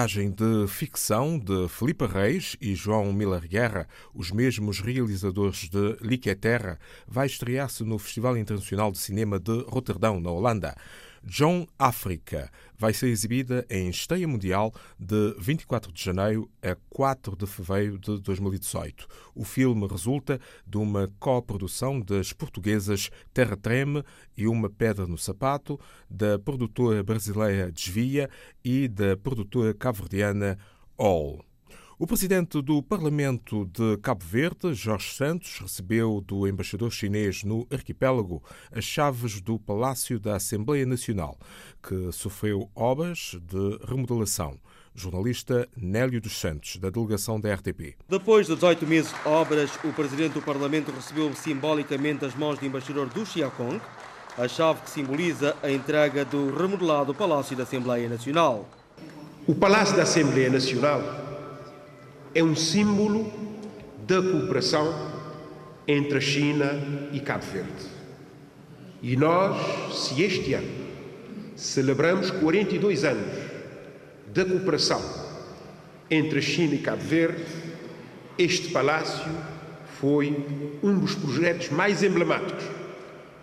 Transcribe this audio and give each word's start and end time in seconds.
longa-metragem 0.00 0.30
de 0.30 0.66
ficção 0.66 1.38
de 1.38 1.68
Filipe 1.68 2.06
Reis 2.06 2.56
e 2.60 2.74
João 2.74 3.12
Miller 3.12 3.46
Guerra, 3.46 3.86
os 4.14 4.30
mesmos 4.30 4.80
realizadores 4.80 5.68
de 5.68 5.96
Lique 6.00 6.34
Terra, 6.34 6.78
vai 7.06 7.26
estrear-se 7.26 7.84
no 7.84 7.98
Festival 7.98 8.36
Internacional 8.36 8.90
de 8.90 8.98
Cinema 8.98 9.38
de 9.38 9.62
Roterdão, 9.68 10.18
na 10.18 10.30
Holanda. 10.30 10.74
John 11.22 11.66
África 11.78 12.50
vai 12.76 12.94
ser 12.94 13.08
exibida 13.08 13.66
em 13.68 13.88
esteia 13.88 14.26
mundial 14.26 14.72
de 14.98 15.34
24 15.38 15.92
de 15.92 16.02
janeiro 16.02 16.50
a 16.62 16.74
4 16.88 17.36
de 17.36 17.46
fevereiro 17.46 17.98
de 17.98 18.18
2018. 18.20 19.06
O 19.34 19.44
filme 19.44 19.86
resulta 19.86 20.40
de 20.66 20.78
uma 20.78 21.08
coprodução 21.18 22.00
das 22.00 22.32
portuguesas 22.32 23.10
Terra 23.34 23.56
Treme 23.56 24.02
e 24.36 24.46
Uma 24.46 24.70
Pedra 24.70 25.06
no 25.06 25.18
Sapato, 25.18 25.78
da 26.08 26.38
produtora 26.38 27.02
brasileira 27.02 27.70
Desvia 27.70 28.30
e 28.64 28.88
da 28.88 29.16
produtora 29.16 29.74
cabo-verdiana 29.74 30.58
All. 30.96 31.49
O 32.02 32.06
presidente 32.06 32.62
do 32.62 32.82
Parlamento 32.82 33.66
de 33.66 33.98
Cabo 33.98 34.24
Verde, 34.24 34.72
Jorge 34.72 35.12
Santos, 35.12 35.58
recebeu 35.60 36.24
do 36.26 36.48
embaixador 36.48 36.90
chinês 36.90 37.44
no 37.44 37.66
arquipélago 37.70 38.42
as 38.74 38.84
chaves 38.84 39.38
do 39.42 39.58
Palácio 39.58 40.18
da 40.18 40.36
Assembleia 40.36 40.86
Nacional, 40.86 41.36
que 41.82 42.10
sofreu 42.10 42.70
obras 42.74 43.36
de 43.42 43.78
remodelação. 43.86 44.58
Jornalista 44.94 45.68
Nélio 45.76 46.22
dos 46.22 46.40
Santos, 46.40 46.78
da 46.78 46.88
delegação 46.88 47.38
da 47.38 47.52
RTP. 47.52 47.96
Depois 48.08 48.46
de 48.46 48.54
18 48.54 48.86
meses 48.86 49.12
de 49.12 49.28
obras, 49.28 49.70
o 49.84 49.92
presidente 49.92 50.32
do 50.32 50.40
Parlamento 50.42 50.90
recebeu 50.90 51.30
simbolicamente 51.34 52.24
as 52.24 52.34
mãos 52.34 52.58
do 52.58 52.64
embaixador 52.64 53.10
do 53.10 53.26
Xiaokong, 53.26 53.78
a 54.38 54.48
chave 54.48 54.80
que 54.80 54.90
simboliza 54.90 55.54
a 55.62 55.70
entrega 55.70 56.24
do 56.24 56.50
remodelado 56.56 57.14
Palácio 57.14 57.54
da 57.54 57.64
Assembleia 57.64 58.08
Nacional. 58.08 58.66
O 59.46 59.54
Palácio 59.54 59.94
da 59.94 60.04
Assembleia 60.04 60.48
Nacional 60.48 61.29
é 62.34 62.42
um 62.42 62.54
símbolo 62.54 63.30
da 64.06 64.22
cooperação 64.22 64.92
entre 65.86 66.18
a 66.18 66.20
China 66.20 66.70
e 67.12 67.20
Cabo 67.20 67.44
Verde. 67.44 67.86
E 69.02 69.16
nós, 69.16 69.96
se 69.96 70.22
este 70.22 70.54
ano 70.54 70.68
celebramos 71.56 72.30
42 72.30 73.04
anos 73.04 73.32
da 74.32 74.44
cooperação 74.44 75.02
entre 76.10 76.38
a 76.38 76.42
China 76.42 76.74
e 76.74 76.78
Cabo 76.78 77.02
Verde, 77.02 77.44
este 78.38 78.68
palácio 78.68 79.30
foi 79.98 80.36
um 80.82 80.98
dos 80.98 81.14
projetos 81.14 81.70
mais 81.70 82.02
emblemáticos 82.02 82.64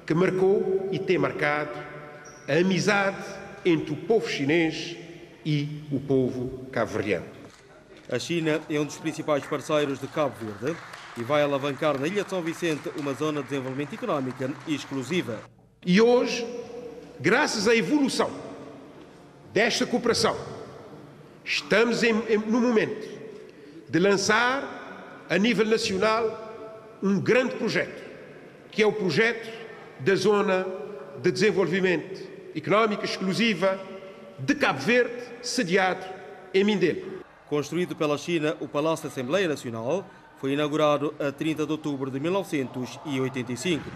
que 0.05 0.13
marcou 0.13 0.89
e 0.91 0.97
tem 0.97 1.17
marcado 1.17 1.71
a 2.47 2.53
amizade 2.53 3.23
entre 3.65 3.93
o 3.93 3.97
povo 3.97 4.29
chinês 4.29 4.95
e 5.45 5.83
o 5.91 5.99
povo 5.99 6.65
cabo-verdiano. 6.71 7.36
A 8.09 8.17
China 8.17 8.61
é 8.69 8.79
um 8.79 8.85
dos 8.85 8.97
principais 8.97 9.45
parceiros 9.45 9.99
de 9.99 10.07
Cabo 10.07 10.33
Verde 10.39 10.77
e 11.17 11.23
vai 11.23 11.41
alavancar 11.41 11.99
na 11.99 12.07
Ilha 12.07 12.23
de 12.23 12.29
São 12.29 12.41
Vicente 12.41 12.89
uma 12.95 13.13
zona 13.13 13.41
de 13.41 13.49
desenvolvimento 13.49 13.93
económico 13.93 14.43
exclusiva. 14.65 15.41
E 15.85 15.99
hoje, 15.99 16.47
graças 17.19 17.67
à 17.67 17.75
evolução 17.75 18.31
desta 19.51 19.85
cooperação, 19.85 20.37
estamos 21.43 22.01
em, 22.01 22.15
em, 22.29 22.37
no 22.37 22.61
momento 22.61 23.09
de 23.89 23.99
lançar 23.99 25.25
a 25.29 25.37
nível 25.37 25.65
nacional 25.65 26.99
um 27.03 27.19
grande 27.19 27.55
projeto, 27.55 28.01
que 28.71 28.81
é 28.81 28.87
o 28.87 28.93
projeto 28.93 29.51
da 29.99 30.15
Zona 30.15 30.65
de 31.21 31.29
Desenvolvimento 31.29 32.25
Económico 32.55 33.03
Exclusiva 33.03 33.77
de 34.39 34.55
Cabo 34.55 34.79
Verde, 34.79 35.23
sediado 35.41 36.05
em 36.53 36.63
Mindelo. 36.63 37.16
Construído 37.49 37.95
pela 37.95 38.17
China, 38.17 38.57
o 38.59 38.67
Palácio 38.67 39.07
da 39.07 39.09
Assembleia 39.09 39.47
Nacional 39.47 40.05
foi 40.37 40.51
inaugurado 40.51 41.15
a 41.17 41.31
30 41.31 41.65
de 41.65 41.71
outubro 41.71 42.11
de 42.11 42.19
1985. 42.19 43.89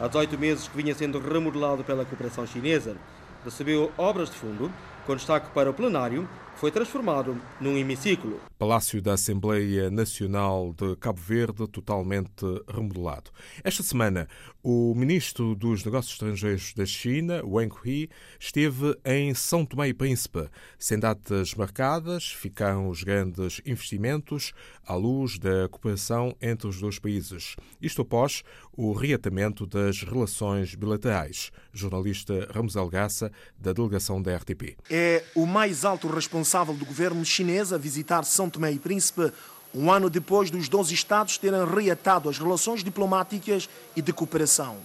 Há 0.00 0.06
18 0.06 0.38
meses 0.38 0.68
que 0.68 0.76
vinha 0.76 0.94
sendo 0.94 1.18
remodelado 1.18 1.82
pela 1.82 2.04
cooperação 2.04 2.46
chinesa. 2.46 2.96
Recebeu 3.44 3.90
obras 3.98 4.30
de 4.30 4.36
fundo, 4.36 4.72
com 5.06 5.16
destaque 5.16 5.50
para 5.50 5.68
o 5.68 5.74
plenário, 5.74 6.28
foi 6.56 6.70
transformado 6.70 7.36
num 7.60 7.76
hemiciclo. 7.76 8.40
Palácio 8.58 9.02
da 9.02 9.14
Assembleia 9.14 9.90
Nacional 9.90 10.72
de 10.72 10.96
Cabo 10.96 11.20
Verde, 11.20 11.66
totalmente 11.68 12.44
remodelado. 12.68 13.30
Esta 13.62 13.82
semana, 13.82 14.28
o 14.62 14.94
ministro 14.94 15.54
dos 15.54 15.84
Negócios 15.84 16.14
Estrangeiros 16.14 16.72
da 16.74 16.86
China, 16.86 17.42
Wang 17.44 17.74
Yi, 17.84 18.08
esteve 18.38 18.96
em 19.04 19.34
São 19.34 19.66
Tomé 19.66 19.88
e 19.88 19.94
Príncipe. 19.94 20.48
Sem 20.78 20.98
datas 20.98 21.54
marcadas, 21.54 22.28
ficaram 22.28 22.88
os 22.88 23.02
grandes 23.02 23.60
investimentos 23.66 24.52
à 24.86 24.94
luz 24.94 25.38
da 25.38 25.68
cooperação 25.68 26.34
entre 26.40 26.68
os 26.68 26.80
dois 26.80 26.98
países. 26.98 27.56
Isto 27.82 28.02
após 28.02 28.42
o 28.72 28.92
reatamento 28.92 29.66
das 29.66 30.02
relações 30.02 30.74
bilaterais. 30.74 31.50
Jornalista 31.72 32.48
Ramos 32.52 32.76
Algaça, 32.76 33.30
da 33.58 33.72
delegação 33.72 34.22
da 34.22 34.34
RTP. 34.36 34.76
É 34.90 35.22
o 35.34 35.46
mais 35.46 35.84
alto 35.84 36.08
responsável 36.08 36.43
do 36.78 36.84
governo 36.84 37.24
chinês 37.24 37.72
a 37.72 37.78
visitar 37.78 38.24
São 38.24 38.50
Tomé 38.50 38.72
e 38.72 38.78
Príncipe 38.78 39.32
um 39.74 39.90
ano 39.90 40.08
depois 40.08 40.50
dos 40.50 40.68
12 40.68 40.94
Estados 40.94 41.36
terem 41.36 41.64
reatado 41.66 42.28
as 42.28 42.38
relações 42.38 42.84
diplomáticas 42.84 43.68
e 43.96 44.00
de 44.00 44.12
cooperação. 44.12 44.76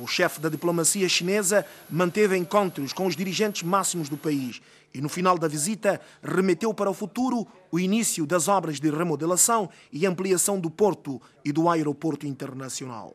O 0.00 0.06
chefe 0.06 0.40
da 0.40 0.48
diplomacia 0.48 1.08
chinesa 1.08 1.66
manteve 1.90 2.36
encontros 2.36 2.92
com 2.92 3.06
os 3.06 3.14
dirigentes 3.14 3.62
máximos 3.62 4.08
do 4.08 4.16
país 4.16 4.62
e, 4.94 5.00
no 5.00 5.08
final 5.08 5.36
da 5.36 5.48
visita, 5.48 6.00
remeteu 6.22 6.72
para 6.72 6.88
o 6.88 6.94
futuro 6.94 7.46
o 7.70 7.78
início 7.78 8.24
das 8.24 8.48
obras 8.48 8.80
de 8.80 8.90
remodelação 8.90 9.68
e 9.92 10.06
ampliação 10.06 10.58
do 10.58 10.70
porto 10.70 11.20
e 11.44 11.52
do 11.52 11.68
aeroporto 11.68 12.26
internacional. 12.26 13.14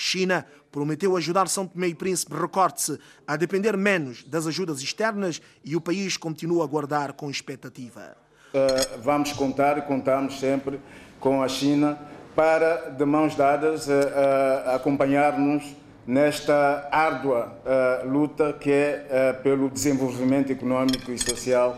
China 0.00 0.46
prometeu 0.70 1.16
ajudar 1.16 1.48
São 1.48 1.66
Tomé 1.66 1.88
e 1.88 1.94
Príncipe, 1.94 2.32
recorte-se, 2.32 3.00
a 3.26 3.34
depender 3.34 3.76
menos 3.76 4.22
das 4.22 4.46
ajudas 4.46 4.80
externas 4.80 5.42
e 5.64 5.74
o 5.74 5.80
país 5.80 6.16
continua 6.16 6.62
a 6.62 6.68
guardar 6.68 7.14
com 7.14 7.28
expectativa. 7.28 8.16
Uh, 8.54 9.02
vamos 9.02 9.32
contar 9.32 9.76
e 9.76 9.82
contamos 9.82 10.38
sempre 10.38 10.78
com 11.18 11.42
a 11.42 11.48
China 11.48 11.98
para, 12.36 12.90
de 12.90 13.04
mãos 13.04 13.34
dadas, 13.34 13.88
uh, 13.88 13.90
uh, 13.90 14.76
acompanhar-nos 14.76 15.64
nesta 16.06 16.88
árdua 16.92 17.58
luta 18.06 18.54
que 18.54 18.70
é 18.70 19.34
pelo 19.42 19.68
desenvolvimento 19.68 20.50
econômico 20.50 21.12
e 21.12 21.18
social 21.18 21.76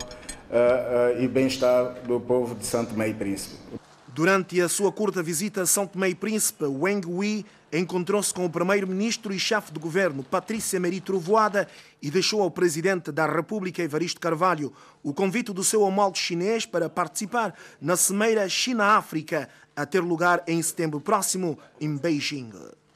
e 1.19 1.27
bem-estar 1.27 1.95
do 2.05 2.17
povo 2.17 2.55
de 2.55 2.65
São 2.65 2.85
Tomé 2.85 3.09
e 3.09 3.13
Príncipe. 3.13 3.57
Durante 4.07 4.61
a 4.61 4.69
sua 4.69 4.89
curta 4.89 5.21
visita 5.21 5.63
a 5.63 5.65
São 5.65 5.85
Tomé 5.85 6.09
e 6.09 6.15
Príncipe, 6.15 6.63
Wang 6.63 7.05
Wei 7.05 7.45
encontrou-se 7.71 8.33
com 8.33 8.45
o 8.45 8.49
primeiro-ministro 8.49 9.33
e 9.33 9.39
chefe 9.39 9.71
de 9.71 9.79
governo, 9.79 10.23
Patrícia 10.23 10.79
Meri 10.79 10.99
Trovoada, 10.99 11.67
e 12.01 12.11
deixou 12.11 12.41
ao 12.41 12.51
presidente 12.51 13.11
da 13.11 13.25
República, 13.25 13.81
Evaristo 13.81 14.19
Carvalho, 14.19 14.73
o 15.01 15.13
convite 15.13 15.53
do 15.53 15.63
seu 15.63 15.81
homólogo 15.81 16.17
chinês 16.17 16.65
para 16.65 16.89
participar 16.89 17.53
na 17.79 17.95
Cimeira 17.95 18.47
China-África, 18.49 19.47
a 19.75 19.85
ter 19.85 20.01
lugar 20.01 20.43
em 20.47 20.61
setembro 20.61 20.99
próximo, 20.99 21.57
em 21.79 21.95
Beijing. 21.95 22.51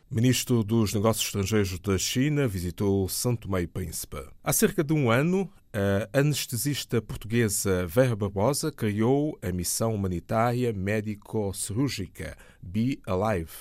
Ministro 0.10 0.64
dos 0.64 0.94
Negócios 0.94 1.26
Estrangeiros 1.26 1.80
da 1.80 1.98
China 1.98 2.48
visitou 2.48 3.08
Tomé 3.40 3.64
e 3.64 3.68
Príncipe. 3.68 4.24
Há 4.44 4.54
cerca 4.54 4.84
de 4.84 4.94
um 4.94 5.10
ano, 5.10 5.50
a 5.76 6.20
anestesista 6.20 7.02
portuguesa 7.02 7.86
Vera 7.86 8.16
Barbosa 8.16 8.72
criou 8.72 9.38
a 9.42 9.52
missão 9.52 9.94
humanitária 9.94 10.72
médico-cirúrgica 10.72 12.38
Be 12.62 13.02
Alive. 13.06 13.52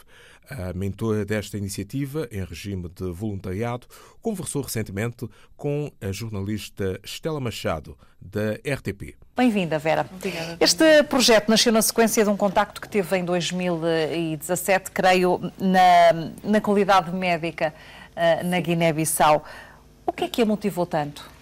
A 0.49 0.73
mentora 0.75 1.25
desta 1.25 1.59
iniciativa, 1.59 2.29
em 2.31 2.45
regime 2.45 2.89
de 2.89 3.11
voluntariado, 3.11 3.89
conversou 4.23 4.63
recentemente 4.63 5.29
com 5.57 5.91
a 6.01 6.13
jornalista 6.13 7.01
Estela 7.03 7.41
Machado, 7.41 7.99
da 8.21 8.53
RTP. 8.53 9.17
Bem-vinda, 9.37 9.77
Vera. 9.81 10.07
Obrigada. 10.15 10.57
Este 10.61 11.03
projeto 11.05 11.49
nasceu 11.49 11.73
na 11.73 11.83
sequência 11.83 12.23
de 12.23 12.31
um 12.31 12.37
contacto 12.37 12.81
que 12.81 12.89
teve 12.89 13.17
em 13.17 13.25
2017, 13.25 14.93
creio, 14.93 15.41
na, 15.59 16.31
na 16.45 16.61
qualidade 16.61 17.11
médica 17.11 17.75
na 18.45 18.61
Guiné-Bissau. 18.61 19.45
O 20.07 20.13
que 20.13 20.25
é 20.25 20.29
que 20.29 20.43
a 20.43 20.47
motivou 20.47 20.87
tanto? 20.87 21.34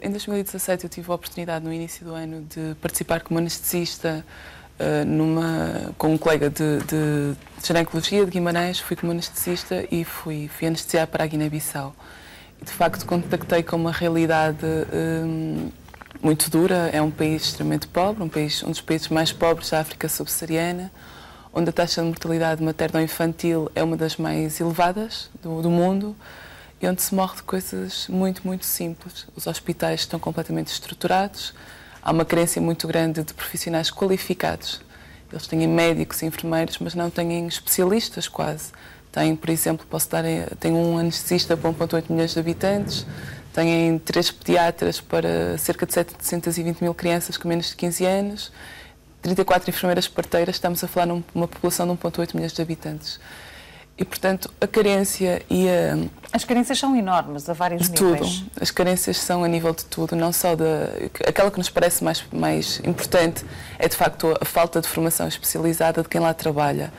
Em 0.00 0.10
2017 0.10 0.84
eu 0.84 0.90
tive 0.90 1.10
a 1.10 1.14
oportunidade 1.14 1.64
no 1.64 1.72
início 1.72 2.06
do 2.06 2.14
ano 2.14 2.46
de 2.48 2.76
participar 2.76 3.22
como 3.22 3.40
anestesista 3.40 4.24
uh, 4.78 5.04
numa, 5.04 5.92
com 5.98 6.14
um 6.14 6.18
colega 6.18 6.48
de, 6.48 6.78
de, 6.78 7.34
de 7.60 7.66
ginecologia 7.66 8.24
de 8.24 8.30
Guimarães, 8.30 8.78
fui 8.78 8.96
como 8.96 9.10
anestesista 9.10 9.84
e 9.90 10.04
fui, 10.04 10.48
fui 10.48 10.68
anestesiar 10.68 11.08
para 11.08 11.24
a 11.24 11.26
Guiné-Bissau. 11.26 11.94
De 12.62 12.70
facto 12.70 13.04
contactei 13.04 13.64
com 13.64 13.74
uma 13.74 13.90
realidade 13.90 14.64
um, 14.92 15.70
muito 16.22 16.48
dura, 16.48 16.88
é 16.92 17.02
um 17.02 17.10
país 17.10 17.42
extremamente 17.42 17.88
pobre, 17.88 18.22
um, 18.22 18.28
país, 18.28 18.62
um 18.62 18.70
dos 18.70 18.80
países 18.80 19.08
mais 19.08 19.32
pobres 19.32 19.70
da 19.70 19.80
África 19.80 20.08
subsaariana, 20.08 20.90
onde 21.52 21.70
a 21.70 21.72
taxa 21.72 22.00
de 22.00 22.06
mortalidade 22.06 22.62
materno-infantil 22.62 23.70
é 23.74 23.82
uma 23.82 23.96
das 23.96 24.16
mais 24.16 24.60
elevadas 24.60 25.30
do, 25.42 25.60
do 25.62 25.70
mundo 25.70 26.16
e 26.80 26.86
onde 26.86 27.00
se 27.02 27.14
morre 27.14 27.36
de 27.36 27.42
coisas 27.42 28.06
muito, 28.08 28.46
muito 28.46 28.64
simples. 28.64 29.26
Os 29.34 29.46
hospitais 29.46 30.00
estão 30.00 30.18
completamente 30.18 30.68
estruturados, 30.68 31.54
há 32.02 32.10
uma 32.10 32.24
carência 32.24 32.60
muito 32.60 32.86
grande 32.86 33.22
de 33.22 33.32
profissionais 33.34 33.90
qualificados. 33.90 34.80
Eles 35.32 35.46
têm 35.46 35.66
médicos 35.66 36.22
e 36.22 36.26
enfermeiros, 36.26 36.78
mas 36.78 36.94
não 36.94 37.10
têm 37.10 37.46
especialistas 37.46 38.28
quase. 38.28 38.72
Têm, 39.10 39.34
por 39.34 39.50
exemplo, 39.50 39.86
posso 39.88 40.10
dar, 40.10 40.24
tem 40.58 40.72
um 40.72 40.98
anestesista 40.98 41.56
para 41.56 41.70
1,8 41.70 42.04
milhões 42.08 42.32
de 42.32 42.38
habitantes, 42.38 43.06
têm 43.52 43.98
três 43.98 44.30
pediatras 44.30 45.00
para 45.00 45.56
cerca 45.58 45.86
de 45.86 45.92
720 45.92 46.80
mil 46.80 46.94
crianças 46.94 47.36
com 47.36 47.48
menos 47.48 47.70
de 47.70 47.76
15 47.76 48.04
anos, 48.04 48.52
34 49.22 49.70
enfermeiras 49.70 50.06
parteiras, 50.06 50.56
estamos 50.56 50.84
a 50.84 50.88
falar 50.88 51.06
numa 51.06 51.48
população 51.48 51.86
de 51.86 51.92
1,8 51.94 52.34
milhões 52.34 52.52
de 52.52 52.60
habitantes. 52.60 53.18
E, 53.96 54.04
portanto, 54.04 54.52
a 54.60 54.66
carência 54.66 55.42
e 55.48 55.68
a. 55.68 55.96
As 56.32 56.44
carências 56.44 56.78
são 56.78 56.96
enormes, 56.96 57.48
a 57.48 57.52
vários 57.52 57.88
de 57.88 58.02
níveis. 58.02 58.40
tudo. 58.40 58.50
As 58.60 58.70
carências 58.72 59.18
são 59.18 59.44
a 59.44 59.48
nível 59.48 59.72
de 59.72 59.84
tudo, 59.84 60.16
não 60.16 60.32
só 60.32 60.56
da. 60.56 60.64
Aquela 61.28 61.50
que 61.50 61.58
nos 61.58 61.70
parece 61.70 62.02
mais, 62.02 62.24
mais 62.32 62.80
importante 62.80 63.44
é, 63.78 63.88
de 63.88 63.96
facto, 63.96 64.36
a 64.40 64.44
falta 64.44 64.80
de 64.80 64.88
formação 64.88 65.28
especializada 65.28 66.02
de 66.02 66.08
quem 66.08 66.20
lá 66.20 66.34
trabalha 66.34 66.92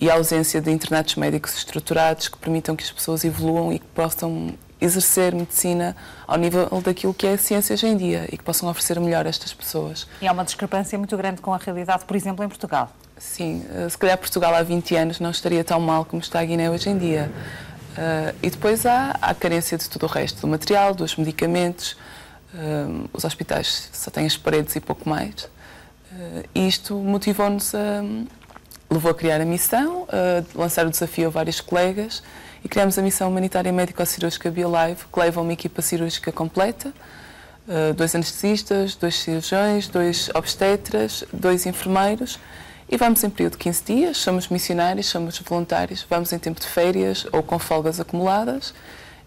e 0.00 0.10
a 0.10 0.14
ausência 0.14 0.62
de 0.62 0.70
internatos 0.70 1.16
médicos 1.16 1.54
estruturados 1.58 2.28
que 2.28 2.38
permitam 2.38 2.74
que 2.74 2.82
as 2.82 2.90
pessoas 2.90 3.22
evoluam 3.22 3.70
e 3.70 3.78
que 3.78 3.86
possam 3.88 4.54
exercer 4.80 5.34
medicina 5.34 5.94
ao 6.26 6.38
nível 6.38 6.66
daquilo 6.82 7.12
que 7.12 7.26
é 7.26 7.34
a 7.34 7.38
ciência 7.38 7.74
hoje 7.74 7.86
em 7.86 7.96
dia 7.96 8.26
e 8.32 8.38
que 8.38 8.42
possam 8.42 8.66
oferecer 8.68 8.98
melhor 8.98 9.26
a 9.26 9.28
estas 9.28 9.52
pessoas. 9.52 10.06
E 10.22 10.26
há 10.26 10.32
uma 10.32 10.42
discrepância 10.42 10.96
muito 10.98 11.14
grande 11.18 11.42
com 11.42 11.52
a 11.52 11.58
realidade, 11.58 12.06
por 12.06 12.16
exemplo, 12.16 12.42
em 12.42 12.48
Portugal. 12.48 12.90
Sim, 13.20 13.66
eh, 13.70 13.86
se 13.86 13.98
calhar 13.98 14.16
Portugal 14.16 14.54
há 14.54 14.62
20 14.62 14.96
anos 14.96 15.20
não 15.20 15.30
estaria 15.30 15.62
tão 15.62 15.78
mal 15.78 16.06
como 16.06 16.22
está 16.22 16.40
a 16.40 16.44
Guiné 16.44 16.70
hoje 16.70 16.88
em 16.88 16.96
dia. 16.96 17.30
Uh, 17.90 18.34
e 18.42 18.48
depois 18.48 18.86
há 18.86 19.10
a 19.20 19.34
carência 19.34 19.76
de 19.76 19.90
tudo 19.90 20.06
o 20.06 20.08
resto, 20.08 20.40
do 20.40 20.48
material, 20.48 20.94
dos 20.94 21.16
medicamentos. 21.16 21.98
Uh, 22.54 23.10
os 23.12 23.22
hospitais 23.22 23.90
só 23.92 24.10
têm 24.10 24.24
as 24.24 24.38
paredes 24.38 24.74
e 24.74 24.80
pouco 24.80 25.06
mais. 25.06 25.44
Uh, 26.10 26.48
e 26.54 26.66
isto 26.66 26.94
motivou-nos 26.94 27.74
a. 27.74 28.02
levou 28.90 29.10
a 29.10 29.14
criar 29.14 29.38
a 29.38 29.44
missão, 29.44 30.06
a 30.08 30.58
lançar 30.58 30.86
o 30.86 30.90
desafio 30.90 31.26
a 31.26 31.30
vários 31.30 31.60
colegas 31.60 32.22
e 32.64 32.68
criamos 32.70 32.98
a 32.98 33.02
missão 33.02 33.28
humanitária 33.28 33.70
médico-cirúrgica 33.70 34.50
BioLive, 34.50 35.04
que 35.12 35.20
leva 35.20 35.42
uma 35.42 35.52
equipa 35.52 35.82
cirúrgica 35.82 36.32
completa. 36.32 36.92
dois 37.96 38.14
anestesistas, 38.14 38.96
dois 38.96 39.16
cirurgiões, 39.16 39.88
dois 39.88 40.30
obstetras, 40.34 41.22
dois 41.32 41.66
enfermeiros 41.66 42.38
e 42.90 42.96
vamos 42.96 43.22
em 43.22 43.30
período 43.30 43.52
de 43.52 43.58
15 43.58 43.84
dias, 43.84 44.16
somos 44.16 44.48
missionários, 44.48 45.06
somos 45.06 45.38
voluntários, 45.38 46.04
vamos 46.10 46.32
em 46.32 46.38
tempo 46.40 46.60
de 46.60 46.66
férias 46.66 47.24
ou 47.30 47.40
com 47.40 47.56
folgas 47.56 48.00
acumuladas 48.00 48.74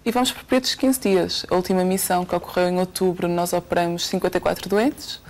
e 0.05 0.11
vamos 0.11 0.33
por 0.33 0.43
períodos 0.43 0.71
de 0.71 0.77
15 0.77 0.99
dias. 0.99 1.45
A 1.49 1.55
última 1.55 1.81
missão 1.85 2.25
que 2.25 2.35
ocorreu 2.35 2.67
em 2.67 2.77
outubro, 2.77 3.25
nós 3.29 3.53
operamos 3.53 4.05
54 4.07 4.67
doentes, 4.67 5.21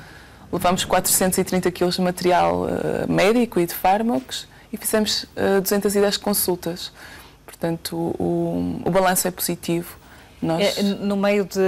levamos 0.52 0.84
430 0.84 1.72
kg 1.72 1.90
de 1.90 2.02
material 2.02 2.64
uh, 2.64 3.12
médico 3.12 3.60
e 3.60 3.68
de 3.68 3.74
fármacos 3.76 4.48
e 4.72 4.78
fizemos 4.78 5.26
uh, 5.38 5.62
210 5.62 6.18
consultas. 6.18 6.92
Portanto, 7.46 7.96
o, 7.96 8.82
o, 8.84 8.90
o 8.90 8.90
balanço 8.90 9.28
é 9.28 9.32
positivo 9.32 9.96
nós... 10.44 10.78
É, 10.78 10.84
no 10.84 11.16
meio 11.16 11.46
de, 11.46 11.60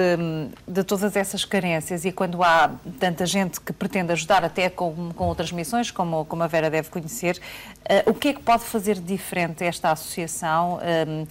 de, 0.67 0.83
todas 0.83 1.15
essas 1.15 1.45
carências 1.45 2.03
e 2.05 2.11
quando 2.11 2.43
há 2.43 2.71
tanta 2.99 3.25
gente 3.25 3.59
que 3.61 3.71
pretende 3.71 4.11
ajudar, 4.11 4.43
até 4.43 4.69
com, 4.69 5.11
com 5.13 5.27
outras 5.27 5.51
missões, 5.51 5.89
como, 5.91 6.25
como 6.25 6.43
a 6.43 6.47
Vera 6.47 6.69
deve 6.69 6.89
conhecer, 6.89 7.39
uh, 7.81 8.09
o 8.09 8.13
que 8.13 8.29
é 8.29 8.33
que 8.33 8.41
pode 8.41 8.63
fazer 8.63 8.99
diferente 8.99 9.63
esta 9.63 9.91
associação? 9.91 10.79
Um, 11.07 11.25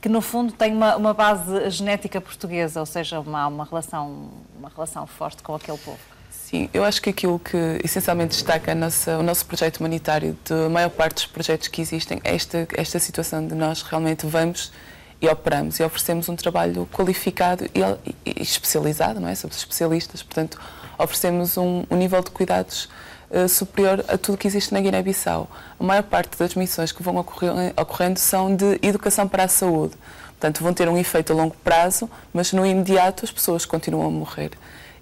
que 0.00 0.08
no 0.08 0.20
fundo 0.20 0.52
tem 0.52 0.72
uma, 0.72 0.96
uma, 0.96 1.12
base 1.12 1.70
genética 1.70 2.20
portuguesa, 2.20 2.78
ou 2.80 2.86
seja, 2.86 3.18
uma, 3.18 3.48
uma, 3.48 3.64
relação, 3.64 4.30
uma 4.56 4.68
relação 4.68 5.06
forte 5.06 5.42
com 5.42 5.54
aquele 5.54 5.78
povo. 5.78 5.98
Sim, 6.30 6.70
eu 6.72 6.84
acho 6.84 7.02
que 7.02 7.10
aquilo 7.10 7.38
que 7.38 7.80
essencialmente 7.84 8.30
destaca 8.30 8.74
nossa, 8.74 9.18
o 9.18 9.22
nosso 9.22 9.44
projeto 9.44 9.78
humanitário, 9.78 10.38
de 10.44 10.68
maior 10.70 10.88
parte 10.88 11.16
dos 11.16 11.26
projetos 11.26 11.68
que 11.68 11.82
existem, 11.82 12.20
é 12.24 12.34
esta, 12.34 12.66
esta 12.74 12.98
situação 12.98 13.46
de 13.46 13.54
nós 13.54 13.82
realmente 13.82 14.24
vamos 14.24 14.72
e 15.20 15.28
operamos 15.28 15.78
e 15.80 15.82
oferecemos 15.82 16.28
um 16.28 16.36
trabalho 16.36 16.88
qualificado 16.92 17.64
e, 17.74 17.80
e 18.24 18.42
especializado, 18.42 19.20
não 19.20 19.28
é? 19.28 19.34
Somos 19.34 19.56
especialistas, 19.56 20.22
portanto, 20.22 20.58
oferecemos 20.96 21.56
um, 21.56 21.84
um 21.90 21.96
nível 21.96 22.22
de 22.22 22.30
cuidados 22.30 22.88
uh, 23.30 23.48
superior 23.48 24.04
a 24.08 24.16
tudo 24.16 24.38
que 24.38 24.46
existe 24.46 24.72
na 24.72 24.80
Guiné-Bissau. 24.80 25.50
A 25.78 25.84
maior 25.84 26.02
parte 26.04 26.38
das 26.38 26.54
missões 26.54 26.92
que 26.92 27.02
vão 27.02 27.16
ocorrer, 27.16 27.52
ocorrendo 27.76 28.18
são 28.18 28.54
de 28.54 28.78
educação 28.82 29.28
para 29.28 29.44
a 29.44 29.48
saúde. 29.48 29.94
Portanto, 30.28 30.62
vão 30.62 30.72
ter 30.72 30.88
um 30.88 30.96
efeito 30.96 31.32
a 31.32 31.36
longo 31.36 31.56
prazo, 31.64 32.08
mas 32.32 32.52
no 32.52 32.64
imediato 32.64 33.24
as 33.24 33.30
pessoas 33.32 33.64
continuam 33.64 34.06
a 34.06 34.10
morrer. 34.10 34.52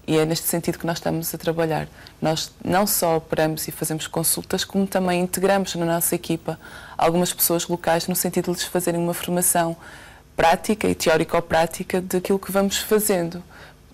E 0.06 0.16
é 0.16 0.24
neste 0.24 0.46
sentido 0.46 0.78
que 0.78 0.86
nós 0.86 0.98
estamos 0.98 1.34
a 1.34 1.38
trabalhar. 1.38 1.88
Nós 2.22 2.52
não 2.64 2.86
só 2.86 3.16
operamos 3.16 3.66
e 3.66 3.72
fazemos 3.72 4.06
consultas, 4.06 4.64
como 4.64 4.86
também 4.86 5.20
integramos 5.20 5.74
na 5.74 5.84
nossa 5.84 6.14
equipa 6.14 6.58
algumas 6.96 7.32
pessoas 7.32 7.66
locais 7.66 8.06
no 8.06 8.14
sentido 8.14 8.46
de 8.46 8.52
lhes 8.52 8.62
fazerem 8.62 9.00
uma 9.00 9.12
formação 9.12 9.76
prática 10.36 10.86
e 10.86 10.94
teórico-prática 10.94 12.00
daquilo 12.00 12.38
que 12.38 12.52
vamos 12.52 12.78
fazendo, 12.78 13.42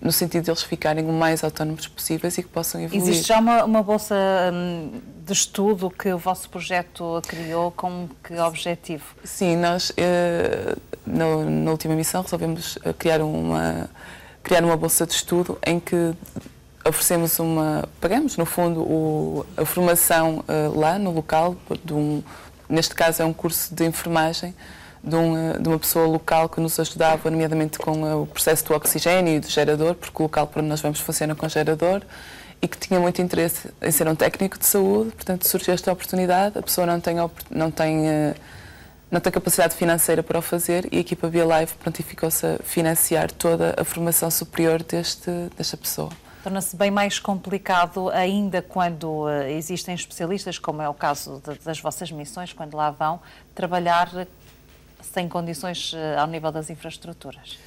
no 0.01 0.11
sentido 0.11 0.43
de 0.43 0.51
eles 0.51 0.61
ficarem 0.61 1.05
o 1.05 1.13
mais 1.13 1.43
autónomos 1.43 1.87
possíveis 1.87 2.37
e 2.37 2.43
que 2.43 2.49
possam 2.49 2.81
evoluir. 2.81 3.09
Existe 3.09 3.29
já 3.29 3.39
uma, 3.39 3.63
uma 3.63 3.81
bolsa 3.81 4.15
hum, 4.53 4.99
de 5.25 5.31
estudo 5.31 5.89
que 5.89 6.11
o 6.11 6.17
vosso 6.17 6.49
projeto 6.49 7.21
criou 7.25 7.71
com 7.71 8.09
que 8.21 8.37
objetivo? 8.37 9.05
Sim, 9.23 9.55
nós 9.55 9.93
eh, 9.95 10.75
no, 11.05 11.49
na 11.49 11.71
última 11.71 11.95
missão 11.95 12.21
resolvemos 12.21 12.77
eh, 12.83 12.93
criar 12.93 13.21
uma 13.21 13.89
criar 14.43 14.61
uma 14.65 14.75
bolsa 14.75 15.05
de 15.05 15.13
estudo 15.13 15.57
em 15.65 15.79
que 15.79 16.13
oferecemos 16.85 17.39
uma 17.39 17.87
pagamos 18.01 18.35
no 18.35 18.45
fundo 18.45 18.81
o, 18.81 19.45
a 19.55 19.63
formação 19.63 20.43
eh, 20.49 20.69
lá 20.75 20.99
no 20.99 21.11
local 21.11 21.55
de 21.85 21.93
um, 21.93 22.21
neste 22.67 22.93
caso 22.93 23.21
é 23.21 23.25
um 23.25 23.31
curso 23.31 23.73
de 23.73 23.85
enfermagem 23.85 24.53
de, 25.03 25.15
um, 25.15 25.61
de, 25.61 25.67
uma 25.67 25.77
pessoa 25.77 26.07
local 26.07 26.47
que 26.47 26.61
nos 26.61 26.79
ajudava, 26.79 27.29
nomeadamente 27.29 27.77
com 27.77 28.21
o 28.21 28.25
processo 28.25 28.65
do 28.65 28.73
oxigênio 28.73 29.35
e 29.35 29.39
do 29.39 29.49
gerador, 29.49 29.95
porque 29.95 30.21
o 30.21 30.23
local 30.23 30.47
para 30.47 30.61
onde 30.61 30.69
nós 30.69 30.79
vamos 30.79 30.99
funciona 30.99 31.35
com 31.35 31.47
gerador, 31.49 32.01
e 32.61 32.67
que 32.67 32.77
tinha 32.77 32.97
muito 32.97 33.21
interesse 33.21 33.69
em 33.81 33.91
ser 33.91 34.07
um 34.07 34.15
técnico 34.15 34.57
de 34.57 34.65
saúde, 34.65 35.11
portanto 35.11 35.45
surgiu 35.45 35.73
esta 35.73 35.91
oportunidade, 35.91 36.57
a 36.57 36.61
pessoa 36.61 36.87
não 36.87 36.97
tem, 37.01 37.15
não 37.51 37.69
tem, 37.69 38.07
eh, 38.07 38.35
não 39.11 39.19
tem 39.19 39.33
capacidade 39.33 39.75
financeira 39.75 40.23
para 40.23 40.39
o 40.39 40.41
fazer 40.41 40.87
e 40.89 40.97
a 40.97 40.99
equipa 41.01 41.27
BioLive 41.27 41.73
prontificou-se 41.73 42.45
a 42.45 42.59
financiar 42.63 43.29
toda 43.29 43.75
a 43.77 43.83
formação 43.83 44.31
superior 44.31 44.81
deste, 44.81 45.29
desta 45.57 45.75
pessoa. 45.75 46.09
Torna-se 46.41 46.75
bem 46.77 46.89
mais 46.89 47.19
complicado 47.19 48.09
ainda 48.09 48.61
quando 48.61 49.29
existem 49.49 49.93
especialistas, 49.93 50.57
como 50.57 50.81
é 50.81 50.87
o 50.87 50.93
caso 50.93 51.41
de, 51.45 51.59
das 51.65 51.81
vossas 51.81 52.11
missões, 52.11 52.53
quando 52.53 52.75
lá 52.75 52.91
vão, 52.91 53.19
trabalhar 53.53 54.09
sem 55.03 55.27
condições 55.27 55.93
eh, 55.95 56.15
ao 56.17 56.27
nível 56.27 56.51
das 56.51 56.69
infraestruturas. 56.69 57.57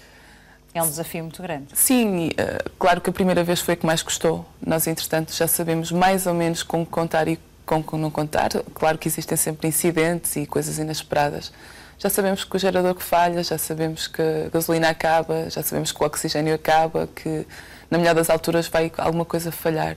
É 0.75 0.83
um 0.83 0.89
desafio 0.89 1.23
muito 1.23 1.43
grande. 1.43 1.69
Sim, 1.75 2.31
eh, 2.37 2.63
claro 2.79 3.01
que 3.01 3.09
a 3.09 3.13
primeira 3.13 3.43
vez 3.43 3.61
foi 3.61 3.75
a 3.75 3.77
que 3.77 3.87
mais 3.87 4.03
custou. 4.03 4.47
Nós, 4.65 4.87
entretanto, 4.87 5.33
já 5.33 5.47
sabemos 5.47 5.91
mais 5.91 6.27
ou 6.27 6.35
menos 6.35 6.63
como 6.63 6.85
contar 6.85 7.29
e 7.29 7.39
como 7.65 7.85
não 7.97 8.11
contar. 8.11 8.51
Claro 8.75 8.99
que 8.99 9.09
existem 9.09 9.37
sempre 9.37 9.69
incidentes 9.69 10.37
e 10.37 10.47
coisas 10.47 10.79
inesperadas. 10.79 11.53
Já 11.99 12.11
sabemos 12.11 12.45
que 12.45 12.55
o 12.55 12.59
gerador 12.59 12.95
que 12.95 13.03
falha, 13.03 13.43
já 13.43 13.57
sabemos 13.57 14.07
que 14.07 14.21
a 14.21 14.51
gasolina 14.51 14.91
acaba, 14.91 15.49
já 15.49 15.63
sabemos 15.63 15.93
que 15.93 16.03
o 16.03 16.07
oxigênio 16.07 16.55
acaba, 16.55 17.07
que 17.07 17.47
na 17.91 17.97
melhor 17.97 18.15
das 18.15 18.29
alturas 18.29 18.69
vai 18.69 18.93
alguma 18.99 19.25
coisa 19.25 19.51
falhar 19.51 19.97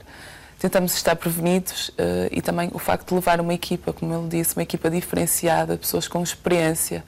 tentamos 0.60 0.94
estar 0.94 1.16
prevenidos 1.16 1.88
uh, 1.88 2.28
e 2.30 2.42
também 2.42 2.70
o 2.74 2.78
facto 2.78 3.08
de 3.08 3.14
levar 3.14 3.40
uma 3.40 3.54
equipa, 3.54 3.94
como 3.94 4.14
ele 4.14 4.28
disse, 4.28 4.54
uma 4.54 4.62
equipa 4.62 4.90
diferenciada, 4.90 5.76
pessoas 5.78 6.06
com 6.06 6.22
experiência 6.22 7.02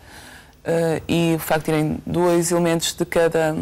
uh, 0.65 1.03
e 1.07 1.35
o 1.37 1.39
facto 1.39 1.67
de 1.67 1.73
terem 1.73 2.03
dois 2.07 2.51
elementos 2.51 2.95
de 2.95 3.05
cada, 3.05 3.55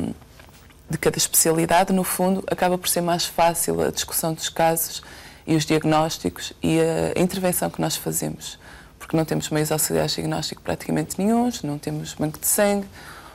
de 0.89 0.97
cada 0.97 1.19
especialidade, 1.19 1.93
no 1.93 2.05
fundo, 2.05 2.45
acaba 2.47 2.79
por 2.79 2.89
ser 2.89 3.01
mais 3.01 3.27
fácil 3.27 3.83
a 3.83 3.91
discussão 3.91 4.33
dos 4.33 4.49
casos 4.49 5.03
e 5.45 5.57
os 5.57 5.65
diagnósticos 5.65 6.53
e 6.63 6.79
a 6.81 7.21
intervenção 7.21 7.69
que 7.69 7.81
nós 7.81 7.97
fazemos. 7.97 8.61
porque 8.97 9.17
não 9.17 9.25
temos 9.25 9.51
meios 9.51 9.73
auxiliares 9.73 10.13
de 10.13 10.17
diagnóstico 10.19 10.63
praticamente 10.63 11.19
nenhums, 11.19 11.63
não 11.65 11.79
temos 11.79 12.15
banco 12.15 12.39
de 12.39 12.47
sangue. 12.47 12.87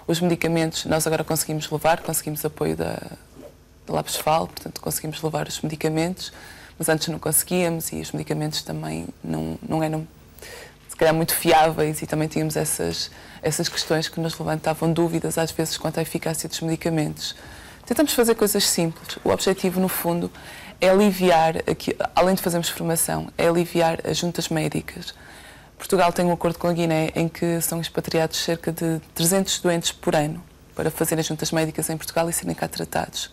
Os 0.08 0.22
medicamentos 0.22 0.86
nós 0.86 1.06
agora 1.06 1.24
conseguimos 1.24 1.70
levar, 1.70 2.02
conseguimos 2.02 2.46
apoio 2.46 2.78
da, 2.78 2.98
da 3.86 3.94
Labsfal, 3.94 4.48
portanto 4.48 4.82
conseguimos 4.82 5.22
levar 5.22 5.48
os 5.48 5.62
medicamentos, 5.62 6.32
mas 6.78 6.90
antes 6.90 7.08
não 7.08 7.20
conseguíamos 7.20 7.92
e 7.92 8.02
os 8.02 8.12
medicamentos 8.12 8.62
também 8.62 9.08
não, 9.24 9.58
não 9.68 9.84
eram 9.84 10.08
se 10.90 10.96
calhar 10.96 11.14
muito 11.14 11.36
fiáveis 11.36 12.02
e 12.02 12.08
também 12.08 12.28
tínhamos 12.28 12.56
essas, 12.56 13.12
essas 13.42 13.68
questões 13.68 14.08
que 14.08 14.20
nos 14.20 14.38
levantavam 14.40 14.92
dúvidas 14.92 15.38
às 15.38 15.52
vezes 15.52 15.78
quanto 15.78 16.00
à 16.00 16.02
eficácia 16.02 16.48
dos 16.48 16.62
medicamentos. 16.62 17.36
Tentamos 17.86 18.14
fazer 18.14 18.34
coisas 18.36 18.66
simples. 18.66 19.18
O 19.24 19.30
objetivo, 19.30 19.80
no 19.80 19.90
fundo, 19.90 20.32
é 20.82 20.90
aliviar, 20.90 21.58
aqui, 21.70 21.96
além 22.16 22.34
de 22.34 22.42
fazermos 22.42 22.70
formação, 22.70 23.28
é 23.38 23.48
aliviar 23.48 24.00
as 24.08 24.18
juntas 24.18 24.50
médicas. 24.50 25.14
Portugal 25.78 26.12
tem 26.12 26.26
um 26.26 26.32
acordo 26.32 26.58
com 26.58 26.68
a 26.68 26.74
Guiné 26.74 27.12
em 27.14 27.28
que 27.28 27.62
são 27.62 27.82
expatriados 27.82 28.38
cerca 28.38 28.72
de 28.72 29.00
300 29.14 29.60
doentes 29.60 29.92
por 29.92 30.16
ano 30.16 30.42
para 30.74 30.90
fazerem 30.90 31.24
juntas 31.24 31.52
médicas 31.52 31.90
em 31.90 31.98
Portugal 31.98 32.30
e 32.30 32.34
serem 32.34 32.56
cá 32.56 32.68
tratados. 32.68 33.32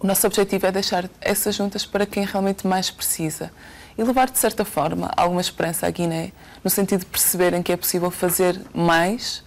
O 0.00 0.06
nosso 0.06 0.26
objetivo 0.26 0.66
é 0.66 0.72
deixar 0.72 1.08
essas 1.20 1.54
juntas 1.54 1.84
para 1.84 2.06
quem 2.06 2.24
realmente 2.24 2.66
mais 2.66 2.90
precisa 2.90 3.50
e 3.98 4.02
levar, 4.02 4.30
de 4.30 4.38
certa 4.38 4.64
forma, 4.64 5.10
alguma 5.14 5.42
esperança 5.42 5.86
à 5.86 5.90
Guiné, 5.90 6.32
no 6.64 6.70
sentido 6.70 7.00
de 7.00 7.06
perceberem 7.06 7.62
que 7.62 7.70
é 7.70 7.76
possível 7.76 8.10
fazer 8.10 8.58
mais, 8.72 9.44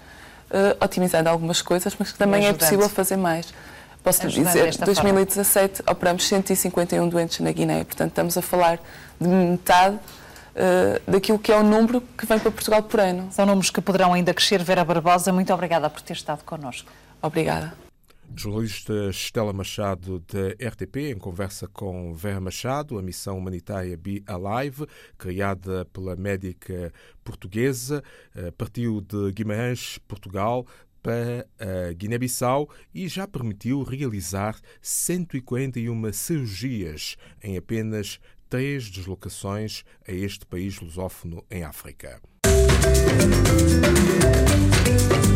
uh, 0.52 0.84
otimizando 0.84 1.28
algumas 1.28 1.60
coisas, 1.60 1.96
mas 1.98 2.12
que 2.12 2.20
também 2.20 2.46
é 2.46 2.54
possível 2.54 2.88
fazer 2.88 3.18
mais. 3.18 3.52
Posso 4.04 4.28
lhe 4.28 4.44
dizer, 4.44 4.76
em 4.76 4.86
2017 4.86 5.78
forma. 5.78 5.92
operamos 5.92 6.28
151 6.28 7.10
doentes 7.10 7.40
na 7.40 7.52
Guiné, 7.52 7.84
portanto 7.84 8.10
estamos 8.10 8.38
a 8.38 8.42
falar 8.44 8.80
de 9.20 9.28
metade 9.28 9.96
uh, 9.96 11.12
daquilo 11.12 11.40
que 11.40 11.52
é 11.52 11.58
o 11.58 11.64
número 11.64 12.02
que 12.16 12.28
vem 12.28 12.38
para 12.38 12.52
Portugal 12.52 12.84
por 12.84 13.00
ano. 13.00 13.30
São 13.32 13.46
números 13.48 13.72
que 13.72 13.82
poderão 13.82 14.14
ainda 14.14 14.34
crescer. 14.36 14.62
Vera 14.62 14.86
Barbosa, 14.86 15.34
muito 15.34 15.52
obrigada 15.52 15.90
por 15.90 16.02
ter 16.02 16.14
estado 16.14 16.44
connosco. 16.44 16.92
Obrigada. 17.22 17.83
Jornalista 18.36 19.10
Estela 19.10 19.54
Machado, 19.54 20.20
da 20.20 20.50
RTP, 20.70 21.12
em 21.12 21.18
conversa 21.18 21.68
com 21.68 22.14
Vera 22.14 22.40
Machado, 22.40 22.98
a 22.98 23.02
missão 23.02 23.38
humanitária 23.38 23.96
Be 23.96 24.24
Alive, 24.26 24.88
criada 25.18 25.86
pela 25.86 26.16
médica 26.16 26.92
portuguesa, 27.24 28.04
eh, 28.36 28.52
partiu 28.52 29.02
de 29.02 29.32
Guimarães, 29.32 30.00
Portugal, 30.08 30.66
para 31.02 31.48
a 31.60 31.94
Guiné-Bissau 31.94 32.70
e 32.94 33.08
já 33.08 33.28
permitiu 33.28 33.84
realizar 33.84 34.58
141 34.82 36.14
cirurgias 36.14 37.18
em 37.44 37.58
apenas 37.58 38.20
três 38.50 38.90
deslocações 38.90 39.84
a 40.08 40.12
este 40.12 40.46
país 40.46 40.80
lusófono 40.80 41.44
em 41.52 41.64
África. 41.64 42.22
Música 44.06 45.33